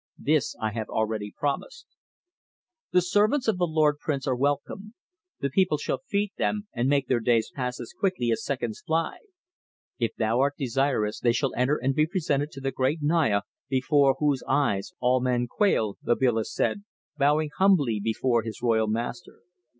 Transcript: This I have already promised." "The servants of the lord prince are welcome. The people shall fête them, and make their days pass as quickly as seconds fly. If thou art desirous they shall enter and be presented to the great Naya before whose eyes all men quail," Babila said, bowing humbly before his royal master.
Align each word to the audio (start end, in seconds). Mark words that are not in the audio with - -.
This 0.17 0.55
I 0.59 0.71
have 0.71 0.89
already 0.89 1.31
promised." 1.37 1.85
"The 2.91 3.03
servants 3.03 3.47
of 3.47 3.59
the 3.59 3.67
lord 3.67 3.99
prince 3.99 4.25
are 4.25 4.35
welcome. 4.35 4.95
The 5.41 5.51
people 5.51 5.77
shall 5.77 6.01
fête 6.11 6.33
them, 6.39 6.67
and 6.73 6.89
make 6.89 7.07
their 7.07 7.19
days 7.19 7.51
pass 7.53 7.79
as 7.79 7.93
quickly 7.93 8.31
as 8.31 8.43
seconds 8.43 8.81
fly. 8.83 9.17
If 9.99 10.15
thou 10.15 10.39
art 10.39 10.55
desirous 10.57 11.19
they 11.19 11.33
shall 11.33 11.53
enter 11.53 11.75
and 11.77 11.93
be 11.93 12.07
presented 12.07 12.49
to 12.53 12.61
the 12.61 12.71
great 12.71 13.03
Naya 13.03 13.41
before 13.69 14.15
whose 14.17 14.41
eyes 14.47 14.91
all 15.01 15.21
men 15.21 15.45
quail," 15.45 15.99
Babila 16.03 16.45
said, 16.45 16.83
bowing 17.17 17.51
humbly 17.59 18.01
before 18.03 18.41
his 18.41 18.59
royal 18.63 18.87
master. 18.87 19.41